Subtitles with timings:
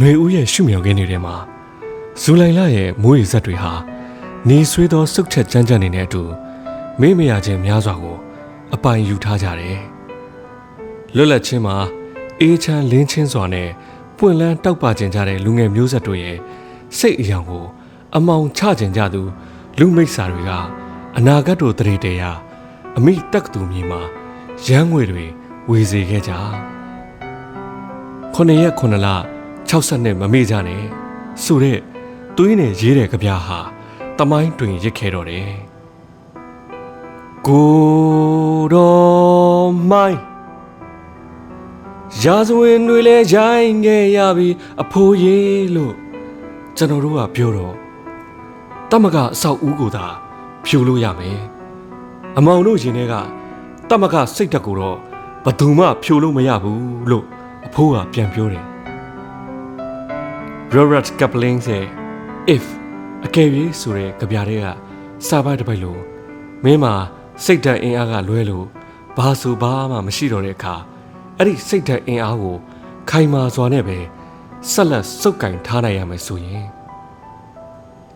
[0.00, 1.36] ຫນွေဦးရဲ့ရှုမြောင်ခင်းတွေထဲမှာ
[2.22, 3.72] ဇူလိုင်လရဲ့မိုးရေစက်တွေဟာ
[4.48, 6.22] နေဆွေးသောစုတ်ချက်ကြမ်းကြမ်းနေတဲ့အတူ
[7.00, 8.16] မေ့မရခြင်းများစွာကို
[8.74, 9.78] အပိုင်ယူထားကြတယ်။
[11.16, 11.76] လွတ်လပ်ခြင်းမှာ
[12.40, 13.68] အေးချမ်းလင်းချင်းစွာနဲ့
[14.16, 16.36] ပွင့်လန်းတောက်ပခြင်းကြတဲ့လူငယ်မျိုးဆက်တို့ရဲ့
[16.98, 17.64] စိတ်အယောင်ကို
[18.16, 19.22] အမောင်ချခြင်းကြသူ
[19.78, 20.50] လူမိတ်ဆာတွေက
[21.16, 22.30] အနာဂတ်တို့တရေတရာ
[22.96, 24.00] အမိတက်သူမြေမှာ
[24.66, 25.26] ရမ်းငွေတွေ
[25.70, 26.32] ဝေစေခဲ့ကြ
[28.34, 29.10] ခုနှစ်ရက်ခုနှစ်လ
[29.70, 30.82] 60နှစ်မမေ့ကြနဲ့
[31.44, 31.78] ဆိုတဲ့
[32.36, 33.58] သွေးနဲ့ရေးတဲ့ကြပြားဟာ
[34.18, 35.50] တမိုင်းတွင်ရစ်ခဲ့တော့တယ်
[37.46, 40.20] ကိုတော်မိုင်း
[42.22, 44.48] ရာဇဝင်တွေလဲရိုင်းခဲ့ရပြီ
[44.82, 45.94] အဖိုးကြီးလို့
[46.76, 47.74] ကျွန်တော်တို့ကပြောတော့
[48.90, 50.06] တမကအဆောက်ဦးကိုသာ
[50.64, 51.40] ဖြူလို့ရမယ်
[52.36, 53.14] အမောင်တို့ရင်ထဲက
[53.88, 54.98] တမကစိတ်တက်ကိုတော့
[55.44, 57.24] ဘသူမှဖြိုလို့မရဘူးလို့
[57.66, 58.77] အဖိုးကပြန်ပြောတယ်
[60.76, 61.84] Robert Kaplan ရဲ့
[62.54, 62.64] if
[63.26, 63.48] အကယ်၍
[63.80, 64.66] ဆိုတဲ့ကြပြတဲ့က
[65.26, 66.00] စာပိုက်တစ်ပိုက်လို့
[66.64, 66.94] မင်းမှာ
[67.44, 68.66] စိတ်ဓာတ်အင်အားကလွဲလို့
[69.16, 70.74] ဘာဆိုဘာမှမရှိတော့တဲ့အခါ
[71.36, 72.56] အဲ့ဒီစိတ်ဓာတ်အင်အားကို
[73.10, 73.98] ခိုင်မာစွာနဲ့ပဲ
[74.70, 76.66] ဆက်လက်စုပ်ကင်ထားနိုင်ရမယ်ဆိုရင်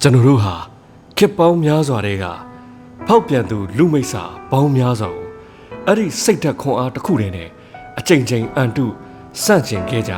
[0.00, 0.54] ကျွန်တော်တို့ဟာ
[1.18, 2.24] ခစ်ပေါင်းများစွာတဲ့က
[3.06, 5.26] ဖောက်ပြန်သူလူမိတ်စာပေါင်းများစွာကို
[5.86, 7.48] အဲ့ဒီစိတ်ဓာတ်ခွန်အားတစ်ခုတည်းနဲ့
[7.98, 8.86] အချိန်ချင်းအန်တု
[9.44, 10.14] စန့်ကျင်ခဲ့ကြ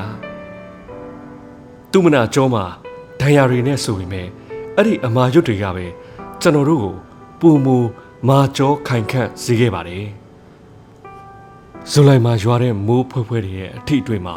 [1.92, 2.64] သူမနာကြောမှာ
[3.20, 4.26] ဒဏ်ရာတွေနဲ့ဆိုပေမဲ့
[4.76, 5.86] အဲ့ဒီအမာရွတ်တွေကပဲ
[6.40, 6.94] ကျွန်တော်တို့ကို
[7.40, 7.76] ပူမူ
[8.28, 10.06] မာကြောခိုင်ခန့်စေခဲ့ပါတယ်
[11.90, 14.36] ဇူလိုင်မှာရွာတဲ့မိုးဖွဲဖွဲတွေရဲ့အထိအတွေ့မှာ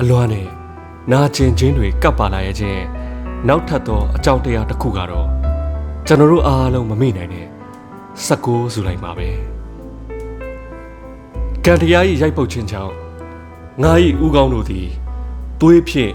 [0.00, 0.48] အလွမ်းနဲ့
[1.12, 2.82] နာကျင်ခြင်းတွေကပ်ပါလာရဲ့ချင်း
[3.48, 5.28] နောက်ထပ်သောအကြောင်းတရားတစ်ခုကတော့
[6.06, 7.46] ကျွန်တော်တို့အားလုံးမမေ့နိုင်တဲ့
[8.26, 9.28] 16ဇူလိုင်မှာပဲ
[11.64, 12.94] ကံတရားကြီးရိုက်ပုတ်ခြင်းကြောင့်
[13.82, 13.92] ငါ၏
[14.24, 14.86] ဥကောင်းတို့သည်
[15.60, 16.12] သွေးဖြင့်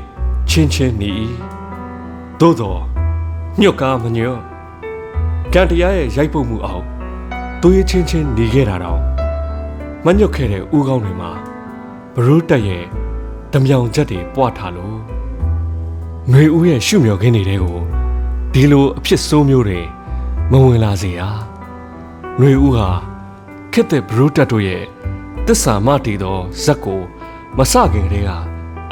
[0.49, 1.11] ချင်းချင်းနီ၏
[2.39, 2.81] သို့တော်
[3.59, 4.39] ညွတ်ကားမညွတ်
[5.53, 6.83] ကံတရားရဲ့ရိုက်ပုတ်မှုအောင်
[7.61, 9.01] သွေးချင်းချင်းနေခဲ့တာတော့
[10.05, 11.31] မညွတ်ခဲ့တဲ့ဥကောင်းတွေမှာ
[12.15, 12.83] ဘရိုးတက်ရဲ့
[13.51, 14.97] ဓမြောင်ချက်တွေပွားထားလို့
[16.31, 17.77] ငွေဦးရဲ့ရှုမြော်ခင်းနေတဲ့ကို
[18.53, 19.79] ဒီလိုအဖြစ်ဆိုးမျိုးတွေ
[20.51, 21.21] မဝင်လာစေရ
[22.39, 22.89] ငွေဦးဟာ
[23.73, 24.83] ခက်တဲ့ဘရိုးတက်တို့ရဲ့
[25.47, 27.01] တစ္ဆာမတည်သောဇက်ကို
[27.57, 28.31] မဆခင်တည်းက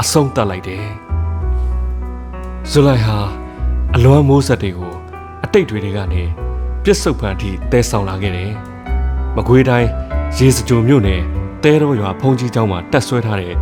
[0.02, 0.86] အဆုံးတတ်လိုက်တယ်
[2.70, 3.18] ဇူလိုင်ဟာ
[3.96, 4.94] အလွမ်းမိုးဆက်တွေကို
[5.44, 6.24] အတိတ်တွေတွေကနေ
[6.84, 8.52] ပြစ်စုံဖန်ထိတဲဆောင်လာခဲ့တယ်။
[9.36, 9.90] မကွေးတိုင်း
[10.38, 11.22] ရေစကြိုမြို့နယ်
[11.64, 13.54] တဲတော်ရွာဖုန်ကြီးကျောင်းမှာတက်ဆွဲထားတဲ့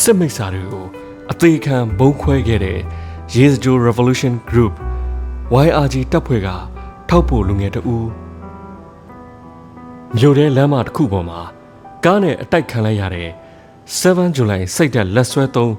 [0.00, 0.86] စစ်မိတ်စာတွေကို
[1.30, 2.78] အသေးခံဘုံခွဲခဲ့တဲ့
[3.34, 4.72] ရေစကြို Revolution Group
[5.66, 6.48] YRG တပ်ဖွဲ့က
[7.08, 8.08] ထောက်ဖို့လူငယ်တဦး
[10.16, 11.40] မြို့ထဲလမ်းမတစ်ခုပေါ်မှာ
[12.04, 13.28] ကားနဲ့အတိုက်ခံလိုက်ရတဲ့
[13.98, 15.74] 7 July စိတ်သက်လက်ဆွဲသုံး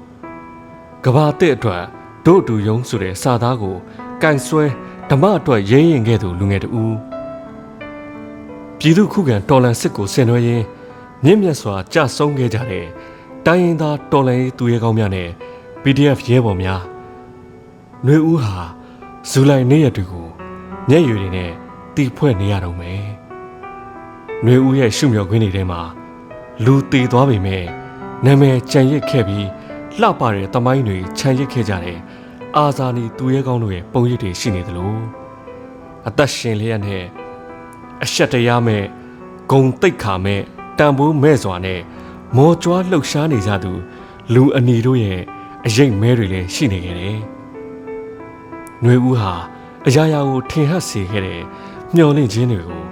[1.04, 1.84] ကဘာတစ်အတွက်
[2.26, 3.76] တို့အတူယုံဆိုတဲ့စာသားကို
[4.22, 4.64] ကန်ဆွဲ
[5.10, 6.96] ဓမ္မအတွက်ရဲရင်ခဲ့သူလူငယ်တဦး
[8.78, 10.64] ပြည်သူခုခံတော်လန်စစ်ကိုဆင်နွှဲရင်း
[11.24, 12.86] မြင့်မြတ်စွာကြဆုံးခဲ့ကြတဲ့
[13.46, 15.28] တိုင်းရင်းသားတော်လန်ရေးသူရဲကောင်းများနဲ့
[15.82, 16.82] PDF ရဲဘော်များ
[18.06, 18.56] နှွေဦးဟာ
[19.30, 20.28] ဇူလိုင်နေ့ရက်တွေကို
[20.88, 21.52] မျက်ရည်တွေနဲ့
[21.94, 23.04] တီဖွဲ့နေရတော့မယ်
[24.44, 25.80] နှွေဦးရဲ့ရှုမြော်ခွင်းတွေထဲမှာ
[26.64, 27.64] လူတည်သွားပေမဲ့
[28.24, 29.46] နာမည်ကြံရစ်ခဲ့ပြီး
[30.00, 31.98] လှပတဲ့တမိုင်းတွေခြံရစ်ခဲ့ကြတဲ့
[32.58, 34.94] အာဇာနည်သူရဲကောင်းတို့ရဲ့ပုံရိပ်တွေရှိနေသလို
[36.08, 37.04] အသက်ရှင်လျက်နဲ့
[38.04, 38.84] အရှက်တရားမဲ့
[39.50, 40.40] ဂုံတိတ်ခါမဲ့
[40.78, 41.80] တန်ဖိုးမဲ့စွာနဲ့
[42.36, 43.72] မော်ကြွားလှုပ်ရှားနေကြသူ
[44.34, 45.20] လူအနီတို့ရဲ့
[45.66, 47.18] အရေးမဲတွေလည်းရှိနေခဲ့တယ်။
[48.84, 49.34] နှွေဦးဟာ
[49.86, 51.40] အရာရာကိုထင်ဟပ်စေခဲ့တဲ့
[51.94, 52.82] မျောလင့်ခြင်းတွေကို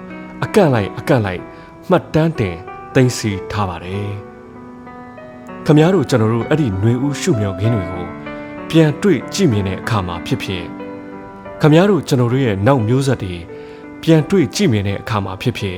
[0.43, 1.41] အကန့်လိုက်အကန့်လိုက်
[1.89, 2.55] မှတ်တမ်းတင်
[2.93, 4.09] သိမ်းဆည်းထားပါတယ်။
[5.65, 8.14] ခမည်းတော်ကျွန်တော်တို့အဲ့ဒီຫນွေဦးရှုမြော်ခင်းတွေကို
[8.69, 10.65] ပြန်တွေ့ကြည့်မြင်တဲ့အခါမှာဖြစ်ဖြစ်
[11.61, 13.35] ခမည်းတော်ကျွန်တော်တို့ရဲ့နောက်မျိုးဆက်တွေ
[14.01, 15.77] ပြန်တွေ့ကြည့်မြင်တဲ့အခါမှာဖြစ်ဖြစ်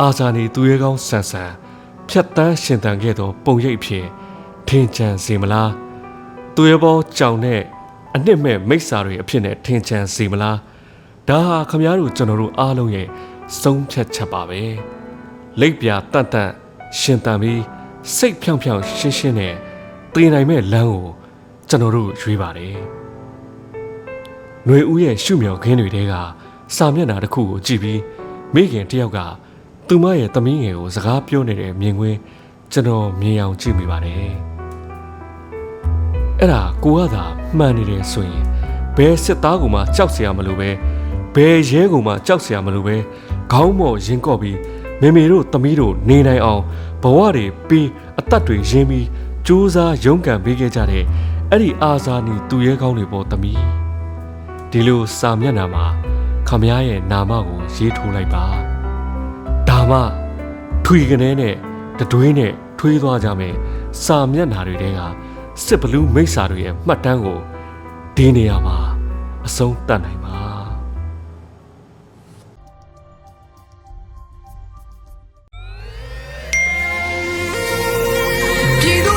[0.00, 1.50] အာဇာနည်သူရဲကောင်းဆန်ဆန်
[2.08, 4.06] ဖြတ်တန်းရှင်တန်ခဲ့သော ပုံရိပ်ဖြစ်
[4.68, 5.70] ထင်ချန်စေမလား
[6.54, 7.60] သူရဲဘောကြောင်တဲ့
[8.14, 10.58] အနှစ်မဲ့မိစ္ဆာတွေအဖြစ်နဲ့ထင်ချန်စေမလား
[11.28, 13.08] ဒါဟာခမည်းတော်ကျွန်တော်တို့အားလုံးရဲ့
[13.60, 14.62] ဆုံးဖြတ်ချက်ပါပဲ
[15.60, 16.52] လိပ်ပြတန့်တန့်
[16.98, 17.62] ရှင်တန်ပြီး
[18.16, 19.54] စိတ်ဖြောင်ဖြောင်ရှင်းရှင်းနဲ့
[20.12, 21.06] တည်နိုင်မဲ့လမ်းကို
[21.74, 22.72] ကျွန်တော်တို့ရွေးပါတယ်။
[24.64, 26.14] ຫນွေဦးရဲ့ရှုမြော်ခင်းတွေထဲက
[26.76, 28.00] စာမျက်နှာတစ်ခုကိုကြည့်ပြီး
[28.54, 29.18] မိခင်တယောက်က
[29.88, 32.18] သူမရဲ့သမီးငယ်ကိုစကားပြောနေတဲ့မြင်ကွင်း
[32.72, 34.24] ကျွန်တော်မြင်အောင်ကြည့်မိပါတယ်။
[36.40, 37.24] အဲ့ဒါကိုကသာ
[37.58, 38.42] မှန်နေတယ်ဆိုရင်
[38.96, 40.70] ဘယ်စစ်သားကမှကြောက်စရာမလိုပဲ
[41.34, 42.96] ဘယ်ရဲကမှကြောက်စရာမလိုပဲ
[43.52, 44.58] ခေါင်းမော့ရင်ကော့ပြီး
[45.00, 46.62] မေမေတို့သမီးတို့နေနိုင်အောင်
[47.02, 47.88] ဘဝတွေပြီး
[48.18, 49.06] အသက်တွေရင်းပြီး
[49.46, 51.04] ကြိုးစားရုန်းကန်ပေးခဲ့ကြတဲ့
[51.56, 53.62] အဲ့ဒီအာဇာနည်သူရဲကောင်းတွေပေါ်သမီး
[54.70, 55.86] ဒီလိုစာမျက်နှာမှာ
[56.48, 58.44] ခမည်းရဲ့နာမကိုရေးထိုးလိုက်ပါ
[59.68, 60.00] ဒါမှ
[60.84, 61.54] ထွေကနေနဲ့
[61.98, 63.54] တတွေးနဲ့ထွေးသွားကြမယ်
[64.04, 65.00] စာမျက်နှာတွေတဲက
[65.64, 67.38] စစ်ဘလူးမိစ္ဆာတွေရဲ့မှတ်တမ်းကို
[68.16, 68.78] ဒီနေရာမှာ
[69.46, 70.53] အဆုံးတတ်နိုင်ပါ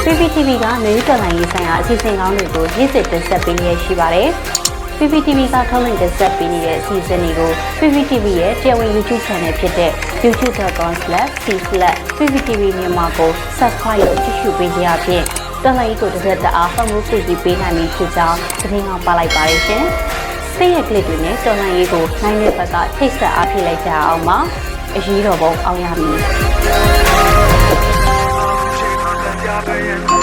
[0.09, 4.29] PPTV ကမျိုးတော်လိုင်းရေးဆိုင်ရာအစီအစဉ်ကောင်းတွေကိုရည်စည်တင်ဆက်ပေးရရှိပါတယ်။
[4.97, 9.91] PPTV ကထုတ်လွှင့်တင်ဆက်ပေးနေတဲ့အစီအစဉ်တွေကို PPTV ရဲ့တရားဝင် YouTube Channel ဖြစ်တဲ့
[10.23, 15.25] youtube.com/c/pptv မြန်မာကို Subscribe လုပ်ကြည့်ရှုပေးကြရဖြင့်
[15.63, 19.83] တော်လိုင်းကိုတစ်သက်တအားဖုန်းမှုပြည်ပြီးပေးနိုင်ပြီဖြစ်ကြောင်းသတင်းအောင်ပါလိုက်ပါရရှင်။
[20.55, 24.37] စိတ်ရကလစ်တွေနဲ့တော်လိုင်းရေးကိုနိုင်တဲ့ဘက်ကထိတ်ဆက်အားဖြစ်လိုက်ကြအောင်ပါ။
[24.95, 26.19] အရေးတော်ပုံအောင်ရမည်။
[29.47, 30.16] y'all paying.